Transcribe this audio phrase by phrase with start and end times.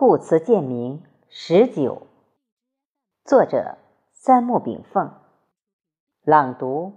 [0.00, 2.06] 故词鉴明十九，
[3.22, 3.76] 作者
[4.14, 5.12] 三木炳凤，
[6.24, 6.94] 朗读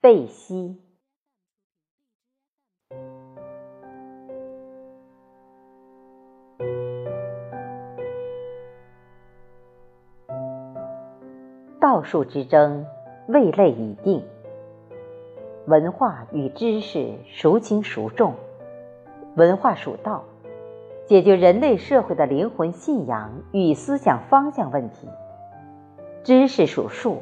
[0.00, 0.82] 贝西。
[11.80, 12.84] 道术之争，
[13.28, 14.26] 位类已定。
[15.68, 18.34] 文化与知识孰轻孰重？
[19.36, 20.24] 文化属道。
[21.06, 25.06] 解决人类社会的灵魂信仰与思想方向问题，
[26.22, 27.18] 知识属数，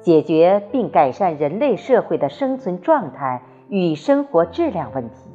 [0.00, 5.30] 解决并改善人类社会的生存状态与生活质量问题。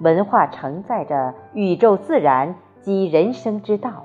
[0.00, 4.04] 文化承载着宇宙自然及人生之道，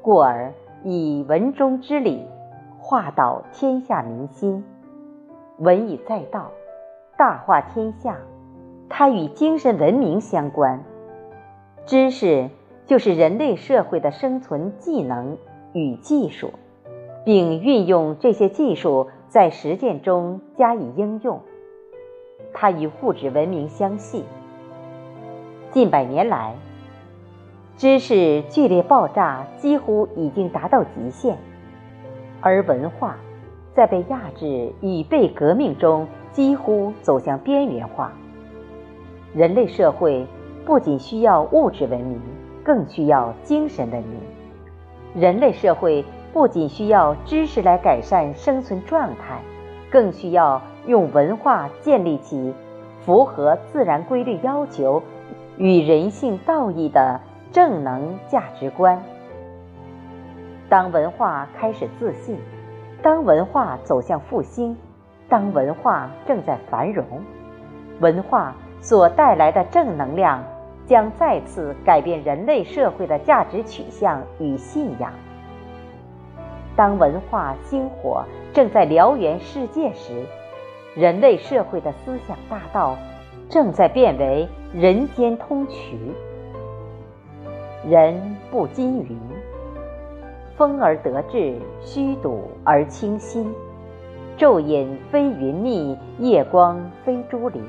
[0.00, 0.52] 故而
[0.84, 2.24] 以文中之理
[2.78, 4.64] 化导天下民心。
[5.58, 6.52] 文以载道，
[7.18, 8.16] 大化天下，
[8.88, 10.80] 它与精神文明相关。
[11.84, 12.48] 知识
[12.86, 15.36] 就是人类社会的生存技能
[15.72, 16.52] 与技术，
[17.24, 21.40] 并运用这些技术在实践中加以应用。
[22.54, 24.24] 它与物质文明相系。
[25.72, 26.54] 近百年来，
[27.76, 31.36] 知识剧烈爆炸几乎已经达到极限，
[32.40, 33.16] 而文化
[33.74, 38.12] 在被压制与被革命中几乎走向边缘化。
[39.34, 40.24] 人类社会。
[40.64, 42.20] 不仅需要物质文明，
[42.64, 44.20] 更需要精神文明。
[45.14, 49.40] 人类社会不仅需要知识来改善生存状态，
[49.90, 52.54] 更需要用文化建立起
[53.00, 55.02] 符合自然规律要求
[55.58, 59.02] 与人性道义的正能价值观。
[60.68, 62.38] 当文化开始自信，
[63.02, 64.74] 当文化走向复兴，
[65.28, 67.04] 当文化正在繁荣，
[68.00, 70.42] 文化所带来的正能量。
[70.86, 75.12] 将再次改变人类社会的价值取向与信仰。
[76.74, 80.24] 当文化星火正在燎原世界时，
[80.94, 82.96] 人类社会的思想大道
[83.48, 85.96] 正在变为人间通衢。
[87.88, 89.18] 人不禁云
[90.56, 93.52] ：“风而得志，虚笃而清新。
[94.38, 97.62] 昼饮非云密，夜光非珠林。”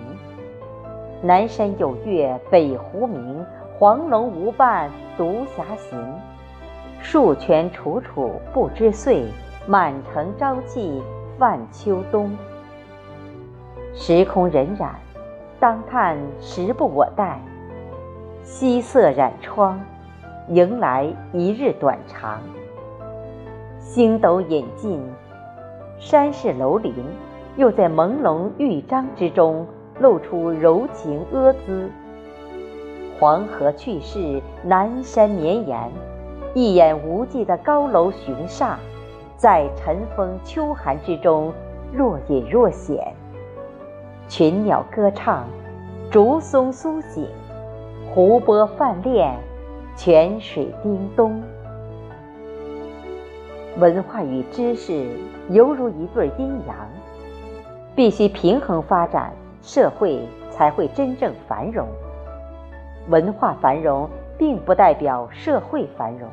[1.25, 3.45] 南山有月北湖明，
[3.79, 5.97] 黄龙无伴独霞行。
[6.99, 9.23] 树泉楚楚不知岁，
[9.65, 11.01] 满城朝气
[11.39, 12.29] 泛秋冬。
[13.93, 14.89] 时空荏苒，
[15.61, 17.39] 当叹时不我待。
[18.43, 19.79] 夕色染窗，
[20.49, 22.41] 迎来一日短长。
[23.79, 25.01] 星斗引尽，
[25.97, 26.93] 山势楼林，
[27.55, 29.65] 又在朦胧玉章之中。
[29.99, 31.89] 露出柔情阿姿。
[33.19, 35.91] 黄河去世，南山绵延，
[36.53, 38.77] 一眼无际的高楼雄厦，
[39.37, 41.53] 在晨风秋寒之中
[41.93, 43.13] 若隐若现。
[44.27, 45.45] 群鸟歌唱，
[46.09, 47.27] 竹松苏醒，
[48.13, 49.37] 湖波泛恋，
[49.95, 51.41] 泉水叮咚。
[53.77, 55.07] 文化与知识
[55.49, 56.75] 犹如一对阴阳，
[57.95, 59.31] 必须平衡发展。
[59.63, 60.19] 社会
[60.51, 61.87] 才会真正繁荣。
[63.09, 64.07] 文化繁荣
[64.37, 66.29] 并不代表社会繁荣，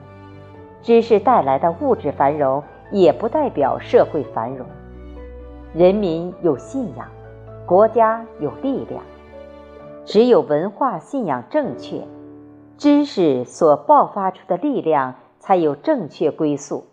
[0.83, 4.67] 知识带来的物质繁荣也不代表社会繁荣。
[5.73, 7.09] 人民有信仰，
[7.67, 9.03] 国家有力量。
[10.05, 12.03] 只有文化信仰正确，
[12.77, 16.85] 知识所爆发出的力量才有正确归宿。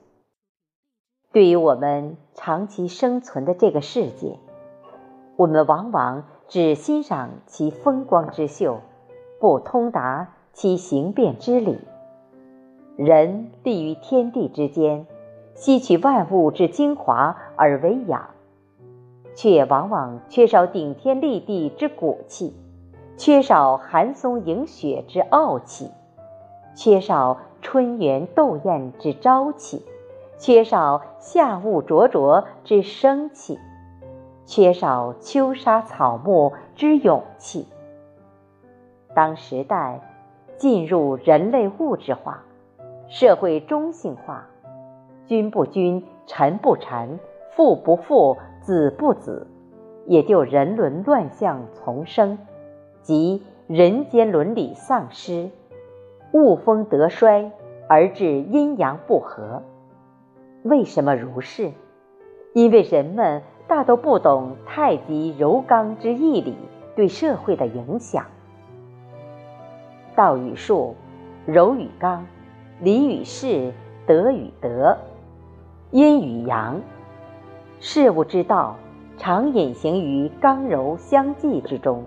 [1.31, 4.37] 对于我们长期生存的这个世界。
[5.37, 8.79] 我们往往只欣赏其风光之秀，
[9.39, 11.77] 不通达其形变之理。
[12.95, 15.05] 人立于天地之间，
[15.53, 18.31] 吸取万物之精华而为养，
[19.35, 22.55] 却往往缺少顶天立地之骨气，
[23.15, 25.91] 缺少寒松迎雪之傲气，
[26.73, 29.85] 缺少春园斗艳之朝气，
[30.39, 33.59] 缺少夏雾灼灼之生气。
[34.47, 37.67] 缺少秋沙草木之勇气。
[39.13, 39.99] 当时代
[40.55, 42.45] 进入人类物质化、
[43.09, 44.47] 社会中性化，
[45.25, 47.19] 君不君，臣不臣，
[47.51, 49.45] 父不父，子不子，
[50.05, 52.37] 也就人伦乱象丛生，
[53.01, 55.49] 即人间伦理丧失，
[56.31, 57.51] 物风德衰，
[57.89, 59.61] 而致阴阳不和。
[60.63, 61.73] 为什么如是？
[62.53, 63.43] 因为人们。
[63.67, 66.55] 大都不懂太极柔刚之义理
[66.95, 68.25] 对社会的影响。
[70.15, 70.95] 道与术
[71.45, 72.25] 柔与刚，
[72.79, 73.73] 礼与事，
[74.05, 74.97] 德与德，
[75.91, 76.79] 阴与阳。
[77.79, 78.75] 事物之道，
[79.17, 82.03] 常隐形于刚柔相济之中。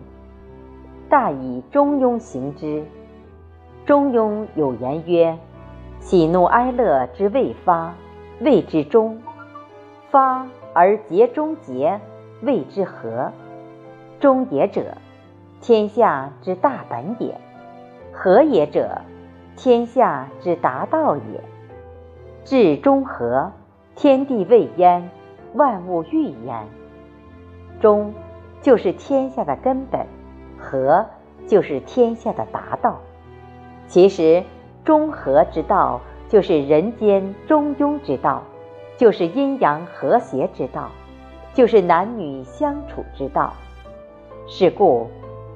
[1.09, 2.85] 大以中庸行之。
[3.85, 5.39] 中庸有言曰
[6.01, 7.95] ：“喜怒哀乐之未发，
[8.41, 9.17] 谓之中；
[10.11, 12.01] 发而节中节，
[12.43, 13.33] 谓之和。
[14.19, 14.97] 中也者，
[15.61, 17.35] 天下之大本也；
[18.13, 19.01] 和也者，
[19.57, 21.23] 天下之达道也。
[22.45, 23.53] 至中和，
[23.95, 25.11] 天地未焉，
[25.55, 26.67] 万物欲焉。
[27.81, 28.13] 中
[28.61, 30.07] 就是天下的根本，
[30.59, 31.07] 和
[31.47, 32.99] 就是天下的达道。”
[33.87, 34.43] 其实，
[34.85, 38.43] 中和之道就是人间中庸之道，
[39.01, 40.91] 就是阴阳和谐之道，
[41.55, 43.55] 就是男女相处之道。
[44.47, 45.09] 是故，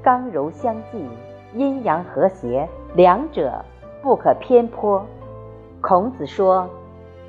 [0.03, 1.07] 刚柔相济，
[1.53, 3.63] 阴阳和谐，两者
[4.01, 5.05] 不可偏颇。
[5.83, 6.67] 孔子说：“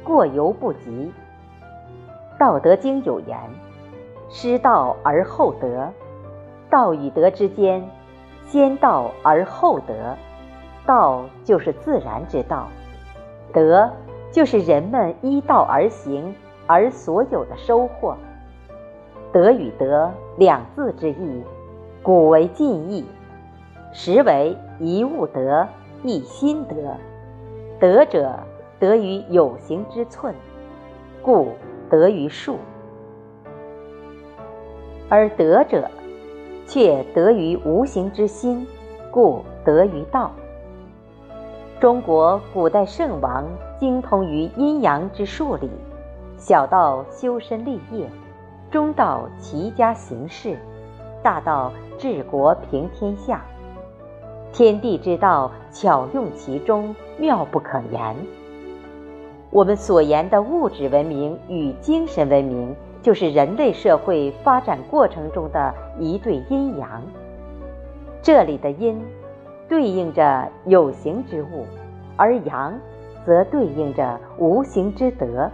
[0.06, 1.12] 过犹不及。”
[2.40, 3.38] 《道德经》有言
[4.32, 5.92] ：“失道而后德，
[6.70, 7.86] 道与德之间，
[8.46, 10.16] 先道而后德。”
[10.88, 12.70] 道就是自然之道，
[13.52, 13.92] 德
[14.36, 16.36] 就是人们依道而行
[16.68, 18.18] 而所有的收获。
[19.32, 21.42] 德与德两字之意，
[22.04, 23.06] 古为近义，
[23.94, 25.66] 实为一物得，
[26.04, 26.76] 一心得。
[27.80, 28.38] 德者
[28.78, 30.36] 得于有形之寸，
[31.22, 31.54] 故
[31.90, 32.56] 得于术；
[35.08, 35.90] 而德者
[36.68, 38.68] 却得于无形之心，
[39.12, 40.30] 故得于道。
[41.86, 43.46] 中国古代圣王
[43.78, 45.70] 精通于阴阳之数理，
[46.36, 48.10] 小到修身立业，
[48.72, 50.58] 中到齐家行事，
[51.22, 53.46] 大到治国平天下，
[54.52, 58.16] 天地之道巧用其中，妙不可言。
[59.52, 67.04] 我们所言的物质文明与精神文明，就是人类社会发展过程中的一对阴阳。
[68.24, 69.00] 这里的阴。
[69.68, 71.66] 对应着有形之物，
[72.18, 72.80] 而阳
[73.26, 75.52] 则对应着无形之德。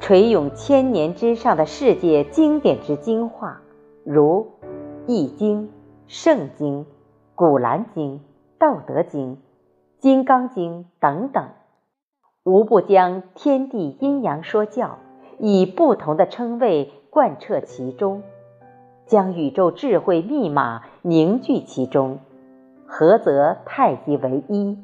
[0.00, 3.60] 垂永千年之上的世界经典之精华，
[4.04, 4.48] 如
[5.06, 5.62] 《易经》
[6.08, 6.80] 《圣经》
[7.36, 8.14] 《古兰经》
[8.58, 9.36] 《道德经》
[9.98, 11.50] 《金刚经》等等，
[12.42, 14.98] 无不将天地阴阳说教
[15.38, 18.24] 以不同的称谓贯彻其中，
[19.06, 22.18] 将宇宙智慧密码凝聚其中。
[22.94, 24.76] 合则太极为一，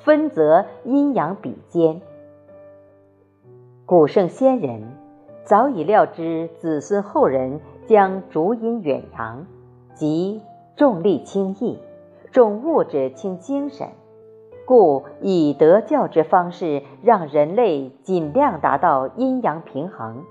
[0.00, 2.02] 分则阴阳比肩。
[3.86, 4.82] 古圣先人
[5.42, 9.46] 早已料知子孙后人将逐阴远阳，
[9.94, 10.42] 即
[10.76, 11.78] 重利轻义，
[12.30, 13.88] 重物质轻精神，
[14.66, 20.24] 故以德教之方式，让人类尽量达到阴阳平衡，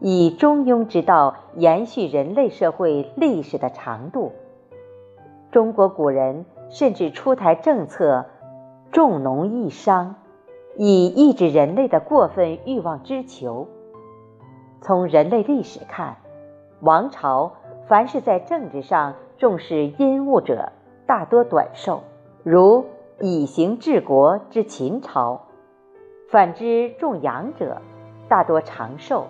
[0.00, 4.32] 以中庸之道延续人类社会历史的长度。
[5.50, 6.44] 中国古人。
[6.70, 8.26] 甚至出台政策，
[8.92, 10.16] 重农抑商，
[10.76, 13.68] 以抑制人类的过分欲望之求。
[14.80, 16.16] 从人类历史看，
[16.80, 17.52] 王朝
[17.86, 20.72] 凡是在政治上重视阴物者，
[21.06, 22.02] 大多短寿，
[22.44, 22.86] 如
[23.20, 25.40] 以刑治国之秦朝；
[26.30, 27.82] 反之重阳者，
[28.28, 29.26] 大多长寿，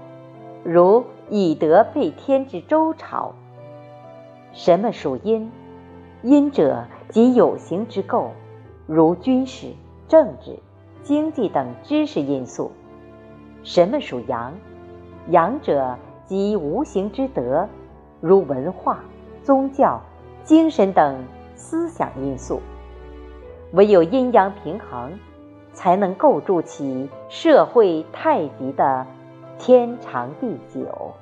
[0.65, 3.33] 如以德配天之周朝。
[4.53, 5.51] 什么属阴？
[6.23, 8.31] 阴者即有形之构，
[8.87, 9.73] 如军事、
[10.07, 10.59] 政治、
[11.03, 12.71] 经济等知识因素。
[13.63, 14.53] 什么属阳？
[15.31, 15.97] 阳者
[16.27, 17.69] 即无形之德，
[18.21, 19.01] 如文化、
[19.43, 20.01] 宗教、
[20.45, 21.23] 精神等
[21.55, 22.61] 思想因素。
[23.73, 25.19] 唯有阴阳平衡，
[25.73, 29.07] 才能构筑起社会太极的
[29.59, 31.13] 天长地久。